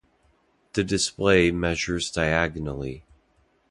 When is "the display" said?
0.73-1.51